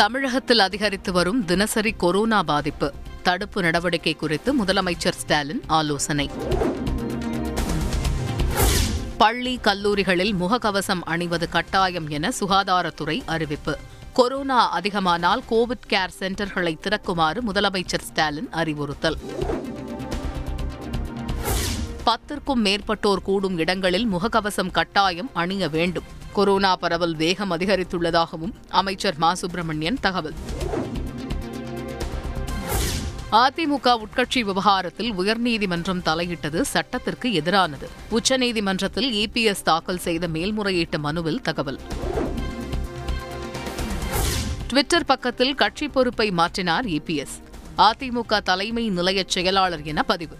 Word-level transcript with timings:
தமிழகத்தில் 0.00 0.58
அதிகரித்து 0.58 1.12
வரும் 1.12 1.44
தினசரி 1.44 1.92
கொரோனா 1.92 2.42
பாதிப்பு. 2.42 2.92
தடுப்பு 3.22 3.62
நடவடிக்கை 3.62 4.14
குறித்து 4.14 4.64
முதலமைச்சர் 4.64 5.12
ஸ்டாலின் 5.12 5.62
ஆலோசனை. 5.66 6.30
பள்ளி 9.18 9.58
கல்லூரிகளில் 9.62 10.34
முகக்கவசம் 10.34 11.00
அணிவது 11.04 11.48
கட்டாயம் 11.48 12.08
என 12.08 12.32
சுகாதாரத்துறை 12.40 13.22
அறிவிப்பு. 13.26 13.78
கொரோனா 14.12 14.80
அதிகமானால் 14.80 15.42
கோவிட் 15.50 15.88
கேர் 15.88 16.08
சென்டர்களை 16.18 16.78
திறக்குமாறு 16.80 17.40
முதலமைச்சர் 17.52 18.00
ஸ்டாலின் 18.00 18.48
அறிவுறுத்தல். 18.50 19.18
பத்திற்கும் 22.06 22.64
மேற்பட்டோர் 22.64 23.22
கூடும் 23.22 23.58
இடங்களில் 23.58 24.08
முகக்கவசம் 24.12 24.70
கட்டாயம் 24.70 25.30
அணிய 25.32 25.68
வேண்டும். 25.68 26.18
கொரோனா 26.32 26.76
பரவல் 26.76 27.14
வேகம் 27.14 27.50
அதிகரித்துள்ளதாகவும் 27.50 28.52
அமைச்சர் 28.68 29.16
மா. 29.16 29.34
சுப்பிரமணியன் 29.34 29.98
தகவல். 30.00 30.34
அதிமுக 33.32 33.98
உட்கட்சி 33.98 34.40
விவகாரத்தில் 34.40 35.12
உயர்நீதிமன்றம் 35.12 36.02
தலையிட்டது 36.04 36.60
சட்டத்திற்கு 36.60 37.28
எதிரானது. 37.28 37.88
உச்சநீதிமன்றத்தில் 38.10 39.26
இபிஎஸ் 39.26 39.62
தாக்கல் 39.62 39.98
செய்த 39.98 40.28
மேல்முறையீட்டு 40.28 40.98
மனுவில் 40.98 41.40
தகவல். 41.40 41.80
ட்விட்டர் 44.68 45.04
பக்கத்தில் 45.04 45.54
கட்சி 45.54 45.88
பொறுப்பை 45.88 46.30
மாற்றினார் 46.30 46.86
இபிஎஸ் 46.86 47.42
அதிமுக 47.78 48.42
தலைமை 48.42 48.88
நிலைய 48.88 49.24
செயலாளர் 49.26 49.82
என 49.82 50.02
பதிவு. 50.02 50.36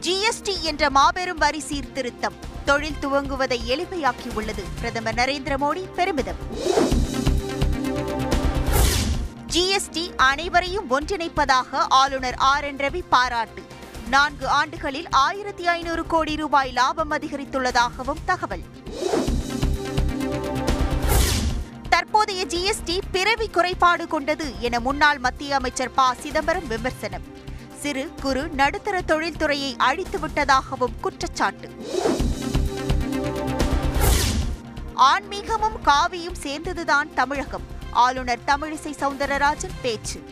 ஜிஎஸ்டி 0.00 0.60
என்ற 0.60 0.90
மாபெரும் 0.90 1.38
வரி 1.38 1.60
சீர்திருத்தம். 1.60 2.34
தொழில் 2.64 2.96
துவங்குவதை 3.00 3.58
எளிமையாக்கியுள்ளது. 3.66 4.64
பிரதமர் 4.78 5.14
நரேந்திர 5.14 5.56
மோடி 5.56 5.92
பெருமிதம். 5.92 6.34
ஜிஎஸ்டி 9.52 10.16
அனைவரையும் 10.16 10.90
ஒன்றிணைப்பதாக 10.90 11.72
ஆளுநர் 11.72 12.34
ஆர் 12.34 12.64
என் 12.64 12.76
ரவி 12.76 13.02
பாராட்டு. 13.08 13.62
நான்கு 14.08 14.48
ஆண்டுகளில் 14.48 15.08
ஆயிரத்தி 15.10 15.66
ஐநூறு 15.66 16.06
கோடி 16.06 16.36
ரூபாய் 16.36 16.72
லாபம் 16.72 17.10
அதிகரித்துள்ளதாகவும் 17.10 18.24
தகவல். 18.24 18.62
தற்போதைய 21.88 22.46
ஜிஎஸ்டி 22.46 22.98
பிறவி 23.12 23.48
குறைபாடு 23.48 24.06
கொண்டது 24.06 24.54
என 24.60 24.80
முன்னாள் 24.80 25.18
மத்திய 25.18 25.56
அமைச்சர் 25.56 25.94
ப 25.94 26.14
சிதம்பரம் 26.14 26.66
விமர்சனம். 26.66 27.38
சிறு 27.80 28.10
குறு 28.22 28.48
நடுத்தர 28.48 29.00
தொழில்துறையை 29.06 29.76
அழித்து 29.76 30.18
விட்டதாகவும் 30.18 31.00
குற்றச்சாட்டு. 31.00 31.68
ஆன்மீகமும் 34.94 35.80
காவியும் 35.84 36.34
சேர்ந்ததுதான் 36.42 37.14
தமிழகம். 37.14 37.62
ஆளுநர் 37.90 38.38
தமிழிசை 38.46 38.92
சவுந்தரராஜன் 39.00 39.76
பேச்சு. 39.82 40.24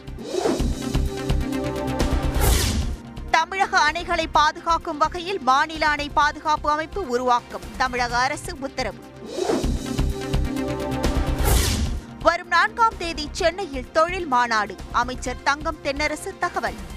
தமிழக 3.30 3.90
அணைகளை 3.92 4.24
பாதுகாக்கும் 4.32 4.98
வகையில் 4.98 5.40
மாநில 5.40 5.88
அணை 5.88 6.08
பாதுகாப்பு 6.08 6.70
அமைப்பு 6.70 7.06
உருவாக்கம். 7.06 7.60
தமிழக 7.76 8.16
அரசு 8.16 8.56
உத்தரவு. 8.60 8.98
வரும் 12.22 12.48
நான்காம் 12.48 12.96
தேதி 12.98 13.28
சென்னையில் 13.32 13.92
தொழில் 13.92 14.26
மாநாடு. 14.26 14.74
அமைச்சர் 14.92 15.42
தங்கம் 15.44 15.78
தென்னரசு 15.84 16.38
தகவல். 16.40 16.96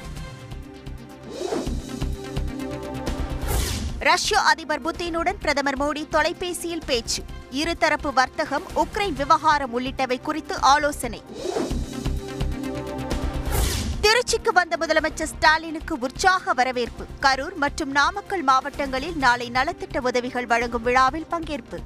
ரஷ்ய 4.03 4.39
அதிபர் 4.39 4.81
புத்தினுடன் 4.81 5.37
பிரதமர் 5.39 5.77
மோடி 5.77 6.07
தொலைபேசியில் 6.09 6.81
பேச்சு. 6.85 7.23
இருதரப்பு 7.51 8.13
வர்த்தகம் 8.13 8.63
உக்ரைன் 8.75 9.13
விவகாரம் 9.13 9.79
உள்ளிட்டவை 9.79 10.21
குறித்து 10.21 10.61
ஆலோசனை. 10.61 11.23
திருச்சிக்கு 14.01 14.51
வந்த 14.53 14.77
முதலமைச்சர் 14.77 15.31
ஸ்டாலினுக்கு 15.33 15.99
உற்சாக 15.99 16.53
வரவேற்பு. 16.53 17.05
கரூர் 17.21 17.55
மற்றும் 17.55 17.91
நாமக்கல் 17.91 18.43
மாவட்டங்களில் 18.43 19.15
நாளை 19.15 19.49
நலத்திட்ட 19.49 19.99
உதவிகள் 19.99 20.45
வழங்கும் 20.45 20.83
விழாவில் 20.83 21.27
பங்கேற்பு. 21.31 21.79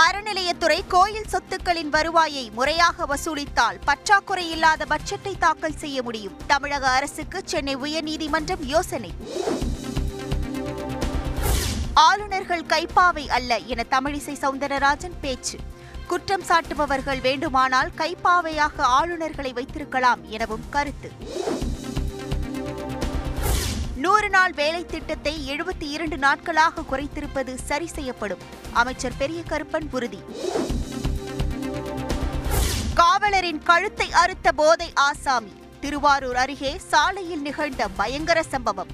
அறநிலையத்துறை 0.00 0.84
கோயில் 0.88 1.28
சொத்துக்களின் 1.32 1.88
வருவாயை 1.88 2.50
முறையாக 2.50 3.06
வசூலித்தால் 3.06 3.78
பற்றாக்குறை 3.84 4.50
இல்லாத 4.50 4.86
பட்ஜெட்டை 4.88 5.32
தாக்கல் 5.38 5.76
செய்ய 5.76 6.02
முடியும். 6.02 6.36
தமிழக 6.46 6.88
அரசுக்கு 6.88 7.40
சென்னை 7.44 7.76
உயர்நீதிமன்றம் 7.76 8.60
யோசனை. 8.60 9.12
ஆளுநர்கள் 11.94 12.62
கைப்பாவை 12.62 13.28
அல்ல 13.28 13.58
என 13.58 13.84
தமிழிசை 13.90 14.34
சவுந்தரராஜன் 14.40 15.16
பேச்சு. 15.20 15.58
குற்றம் 16.06 16.44
சாட்டுபவர்கள் 16.44 17.20
வேண்டுமானால் 17.20 17.90
கைப்பாவையாக 17.96 18.82
ஆளுநர்களை 19.00 19.52
வைத்திருக்கலாம் 19.52 20.24
எனவும் 20.24 20.68
கருத்து. 20.70 21.12
நூறு 24.04 24.28
நாள் 24.28 24.52
வேலை 24.52 24.86
திட்டத்தை 24.86 25.34
எழுபத்தி 25.48 25.86
இரண்டு 25.96 26.16
நாட்களாக 26.16 26.82
குறைத்திருப்பது 26.90 27.52
சரி 27.54 27.86
செய்யப்படும். 27.86 28.42
அமைச்சர் 28.72 29.16
பெரிய 29.18 29.42
கருப்பன் 29.48 29.86
உறுதி. 29.90 30.20
காவலரின் 32.94 33.62
கழுத்தை 33.62 34.12
அறுத்த 34.12 34.52
போதை 34.52 34.90
ஆசாமி. 34.94 35.52
திருவாரூர் 35.80 36.36
அருகே 36.36 36.78
சாலையில் 36.78 37.40
நிகழ்ந்த 37.40 37.88
பயங்கர 37.88 38.42
சம்பவம். 38.42 38.92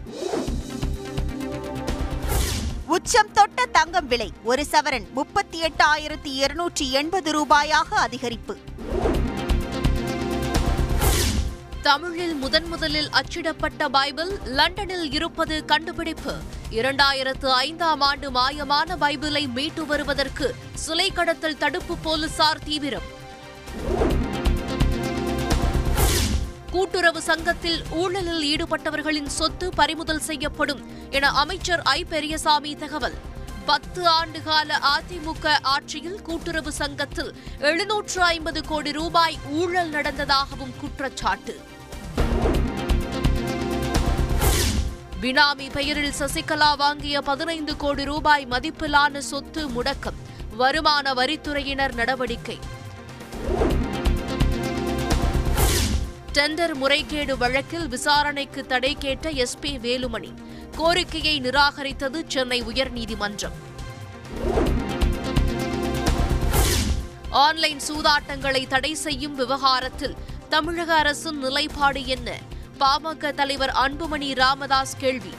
உச்சம் 2.86 3.32
தொட்ட 3.32 3.66
தங்கம் 3.66 4.06
விலை 4.06 4.32
ஒரு 4.42 4.64
சவரன் 4.70 5.06
முப்பத்தி 5.12 5.58
எட்டு 5.58 5.84
ஆயிரத்தி 5.84 6.34
இருநூற்றி 6.34 6.92
எண்பது 6.92 7.30
ரூபாயாக 7.38 7.90
அதிகரிப்பு. 8.06 8.56
தமிழில் 11.82 12.34
முதன் 12.34 12.66
முதலில் 12.66 13.08
அச்சிடப்பட்ட 13.10 13.88
பைபிள் 13.88 14.38
லண்டனில் 14.44 15.12
இருப்பது 15.12 15.64
கண்டுபிடிப்பு. 15.64 16.34
இரண்டாயிரத்து 16.70 17.46
ஐந்தாம் 17.46 18.00
ஆண்டு 18.00 18.30
மாயமான 18.30 18.96
பைபிளை 19.00 19.52
மீட்டு 19.52 19.86
வருவதற்கு 19.86 20.54
சிலை 20.74 21.10
கடத்தல் 21.10 21.58
தடுப்பு 21.58 21.96
போலீசார் 21.96 22.58
தீவிரம். 22.58 23.02
கூட்டுறவு 26.70 27.22
சங்கத்தில் 27.22 27.82
ஊழலில் 27.90 28.56
ஈடுபட்டவர்களின் 28.56 29.26
சொத்து 29.26 29.68
பறிமுதல் 29.68 30.20
செய்யப்படும் 30.20 31.10
என 31.10 31.30
அமைச்சர் 31.30 31.82
ஐ. 31.82 32.04
பெரியசாமி 32.04 32.76
தகவல். 32.76 33.14
பத்து 33.66 34.02
ஆண்டுகால 34.04 34.72
அதிமுக 34.94 35.58
ஆட்சியில் 35.62 36.22
கூட்டுறவு 36.22 36.72
சங்கத்தில் 36.72 37.34
எழுநூற்று 37.58 38.22
ஐம்பது 38.22 38.66
கோடி 38.66 38.92
ரூபாய் 38.92 39.38
ஊழல் 39.50 39.90
நடந்ததாகவும் 39.90 40.74
குற்றச்சாட்டு. 40.80 41.60
பினாமி 45.20 45.72
பெயரில் 45.72 46.12
சசிகலா 46.18 46.76
வாங்கிய 46.76 47.20
பதினைந்து 47.20 47.76
கோடி 47.76 48.04
ரூபாய் 48.04 48.46
மதிப்பிலான 48.50 49.18
சொத்து 49.18 49.68
முடக்கம். 49.68 50.18
வருமான 50.56 51.12
வரித்துறையினர் 51.12 51.94
நடவடிக்கை. 51.94 52.58
டெண்டர் 56.32 56.74
முறைகேடு 56.74 57.36
வழக்கில் 57.36 57.88
விசாரணைக்கு 57.88 58.66
தடை 58.66 58.96
கேட்ட 58.98 59.30
எஸ்பி 59.30 59.78
வேலுமணி. 59.78 60.34
கோரிக்கையை 60.76 61.40
நிராகரித்தது 61.40 62.24
சென்னை 62.26 62.62
உயர்நீதிமன்றம். 62.62 63.52
ஆன்லைன் 67.30 67.80
சூதாட்டங்களை 67.88 68.66
தடை 68.66 68.94
செய்யும் 68.94 69.34
விவகாரத்தில் 69.34 70.16
தமிழக 70.48 70.94
அரசின் 70.94 71.38
நிலைப்பாடு 71.38 72.06
என்ன? 72.06 72.38
பாமக 72.80 73.32
தலைவர் 73.32 73.74
அன்புமணி 73.82 74.34
ராமதாஸ் 74.34 74.96
கேள்வி. 74.96 75.34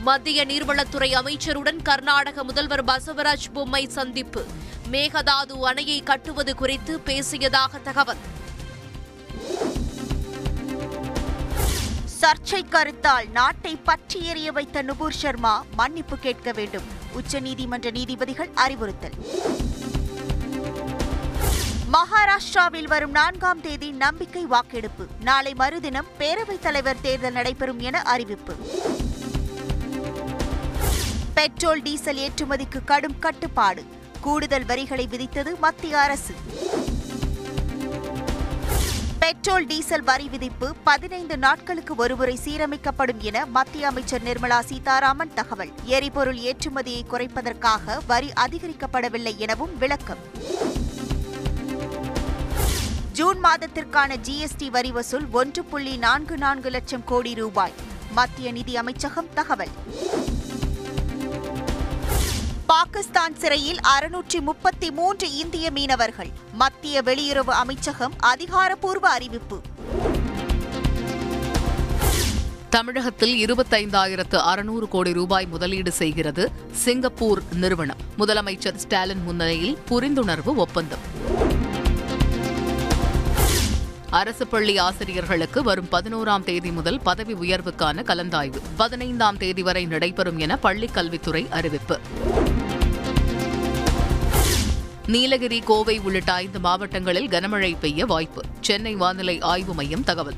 மத்திய 0.00 0.46
நீர்வளத்துறை 0.46 1.12
அமைச்சருடன் 1.12 1.82
கர்நாடக 1.82 2.44
முதல்வர் 2.44 2.84
பசவராஜ் 2.84 3.52
பொம்மை 3.52 3.86
சந்திப்பு. 3.86 4.46
மேகதாது 4.90 5.52
அணையை 5.62 6.02
கட்டுவது 6.02 6.54
குறித்து 6.54 7.00
பேசியதாக 7.06 7.82
தகவல். 7.82 8.16
சர்ச்சை 12.20 12.64
கருத்தால் 12.70 13.30
நாட்டை 13.30 13.76
பற்றி 13.76 14.20
எறிய 14.20 14.52
வைத்த 14.52 14.82
நுபுர் 14.82 15.12
சர்மா 15.12 15.64
மன்னிப்பு 15.74 16.18
கேட்க 16.18 16.52
வேண்டும். 16.52 16.82
உச்சநீதிமன்ற 17.12 17.90
நீதிபதிகள் 17.90 18.50
அறிவுறுத்தல். 18.54 19.12
மகாராஷ்டிராவில் 21.92 22.86
வரும் 22.86 23.10
நான்காம் 23.10 23.60
தேதி 23.60 23.90
நம்பிக்கை 23.90 24.46
வாக்கெடுப்பு. 24.46 25.06
நாளை 25.20 25.54
மறுதினம் 25.54 26.06
பேரவைத் 26.18 26.58
தலைவர் 26.58 27.00
தேர்தல் 27.00 27.32
நடைபெறும் 27.32 27.80
என 27.80 28.02
அறிவிப்பு. 28.02 28.54
பெட்ரோல் 31.34 31.82
டீசல் 31.82 32.16
ஏற்றுமதிக்கு 32.16 32.84
கடும் 32.84 33.18
கட்டுப்பாடு. 33.18 33.96
கூடுதல் 34.28 34.64
வரிகளை 34.64 35.08
விதித்தது 35.10 35.58
மத்திய 35.58 35.98
அரசு. 35.98 36.34
பெட்ரோல் 39.18 39.66
டீசல் 39.66 40.02
வரி 40.02 40.28
விதிப்பு 40.28 40.74
பதினைந்து 40.84 41.38
நாட்களுக்கு 41.38 41.94
ஒருமுறை 41.94 42.38
சீரமைக்கப்படும் 42.44 43.18
என 43.18 43.46
மத்திய 43.46 43.86
அமைச்சர் 43.86 44.22
நிர்மலா 44.22 44.60
சீதாராமன் 44.60 45.34
தகவல். 45.34 45.70
எரிபொருள் 45.84 46.36
ஏற்றுமதியை 46.36 47.02
குறைப்பதற்காக 47.10 47.98
வரி 48.06 48.32
அதிகரிக்கப்படவில்லை 48.36 49.36
எனவும் 49.36 49.78
விளக்கம். 49.78 50.18
ஜூன் 53.12 53.44
மாதத்திற்கான 53.44 54.16
ஜிஎஸ்டி 54.28 54.70
வரி 54.70 54.92
வசூல் 54.92 55.26
ஒன்று 55.30 55.64
புள்ளி 55.64 55.96
நான்கு 55.96 56.38
நான்கு 56.38 56.70
லட்சம் 56.70 57.04
கோடி 57.04 57.34
ரூபாய். 57.34 57.72
மத்திய 58.12 58.52
நிதி 58.52 58.76
அமைச்சகம் 58.76 59.32
தகவல். 59.34 59.68
பாகிஸ்தான் 62.78 63.36
சிறையில் 63.36 63.78
அறுநூற்றி 63.98 64.40
முப்பத்தி 64.40 64.90
மூன்று 64.90 65.36
இந்திய 65.36 65.70
மீனவர்கள். 65.70 66.30
மத்திய 66.52 67.02
வெளியுறவு 67.02 67.50
அமைச்சகம் 67.50 68.12
அதிகாரப்பூர்வ 68.18 69.08
அறிவிப்பு. 69.08 69.60
தமிழகத்தில் 72.70 73.44
இருபத்தைந்தாயிரத்து 73.44 74.36
அறுநூறு 74.36 74.88
கோடி 74.88 75.12
ரூபாய் 75.12 75.46
முதலீடு 75.46 75.92
செய்கிறது 75.92 76.52
சிங்கப்பூர் 76.72 77.42
நிறுவனம். 77.52 77.96
முதலமைச்சர் 78.18 78.76
ஸ்டாலின் 78.76 79.22
முன்னிலையில் 79.22 79.78
புரிந்துணர்வு 79.88 80.54
ஒப்பந்தம். 80.54 81.04
அரசு 84.10 84.46
பள்ளி 84.46 84.78
ஆசிரியர்களுக்கு 84.78 85.62
வரும் 85.62 85.88
பதினோராம் 85.90 86.44
தேதி 86.44 86.70
முதல் 86.70 87.00
பதவி 87.00 87.34
உயர்வுக்கான 87.34 88.02
கலந்தாய்வு. 88.02 88.60
பதினைந்தாம் 88.76 89.36
தேதி 89.36 89.62
வரை 89.62 89.86
நடைபெறும் 89.86 90.38
என 90.38 90.56
பள்ளிக் 90.56 90.94
கல்வித்துறை 90.94 91.46
அறிவிப்பு. 91.50 92.00
நீலகிரி 95.08 95.60
கோவை 95.60 95.98
உள்ளிட்ட 95.98 96.32
ஐந்து 96.32 96.60
மாவட்டங்களில் 96.60 97.26
கனமழை 97.26 97.76
பெய்ய 97.80 98.06
வாய்ப்பு. 98.06 98.42
சென்னை 98.60 98.94
வானிலை 98.94 99.40
ஆய்வு 99.40 99.74
மையம் 99.74 100.04
தகவல். 100.04 100.34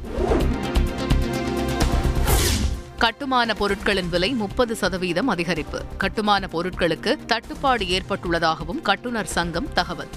கட்டுமான 2.99 3.55
பொருட்களின் 3.55 4.09
விலை 4.09 4.31
முப்பது 4.31 4.77
சதவீதம் 4.77 5.31
அதிகரிப்பு. 5.31 5.81
கட்டுமான 5.99 6.49
பொருட்களுக்கு 6.53 7.25
தட்டுப்பாடு 7.27 7.85
ஏற்பட்டுள்ளதாகவும் 7.85 8.83
கட்டுநர் 8.83 9.27
சங்கம் 9.27 9.73
தகவல். 9.73 10.09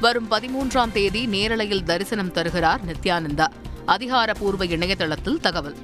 வரும் 0.00 0.30
பதிமூன்றாம் 0.30 0.92
தேதி 0.92 1.26
நேரலையில் 1.26 1.82
தரிசனம் 1.82 2.32
தருகிறார் 2.32 2.80
நித்யானந்தா. 2.86 3.46
அதிகாரப்பூர்வ 3.86 4.66
இணையதளத்தில் 4.66 5.40
தகவல். 5.40 5.76